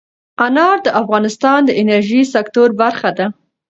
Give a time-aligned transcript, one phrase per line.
[0.45, 3.25] انار د افغانستان د انرژۍ سکتور برخه ده.